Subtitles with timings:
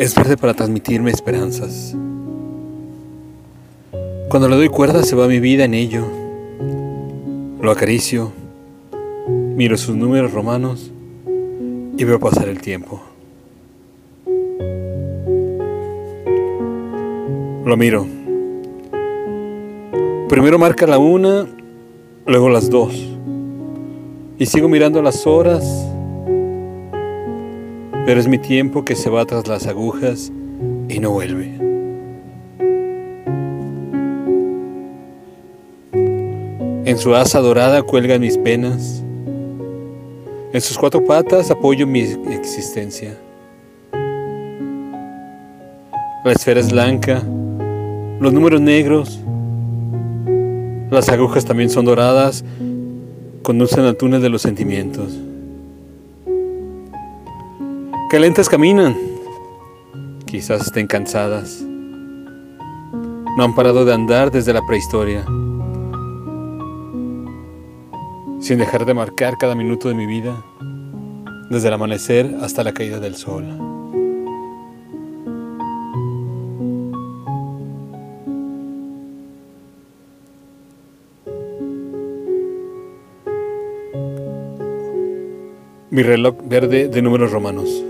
[0.00, 1.94] Es verde para transmitirme esperanzas.
[4.30, 6.06] Cuando le doy cuerda se va mi vida en ello.
[7.60, 8.32] Lo acaricio,
[9.28, 10.90] miro sus números romanos
[11.98, 13.02] y veo pasar el tiempo.
[17.66, 18.06] Lo miro.
[20.30, 21.46] Primero marca la una,
[22.24, 22.94] luego las dos.
[24.38, 25.62] Y sigo mirando las horas,
[28.06, 30.32] pero es mi tiempo que se va tras las agujas
[30.88, 31.54] y no vuelve.
[36.84, 39.04] En su asa dorada cuelgan mis penas.
[40.52, 43.16] En sus cuatro patas apoyo mi existencia.
[46.24, 47.22] La esfera es blanca,
[48.20, 49.20] los números negros,
[50.90, 52.44] las agujas también son doradas,
[53.42, 55.16] conducen al túnel de los sentimientos.
[58.10, 58.96] Qué lentas caminan,
[60.26, 61.62] quizás estén cansadas.
[63.36, 65.24] No han parado de andar desde la prehistoria,
[68.40, 70.44] sin dejar de marcar cada minuto de mi vida,
[71.50, 73.44] desde el amanecer hasta la caída del sol.
[85.90, 87.84] Mi reloj verde de números romanos.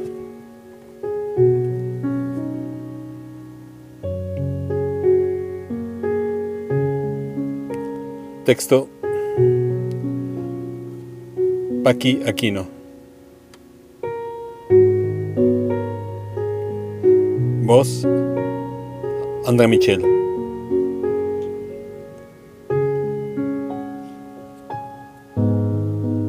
[8.50, 8.88] Texto
[11.84, 12.66] Paqui Aquino.
[17.62, 18.04] Voz
[19.46, 20.19] Andrea Michel.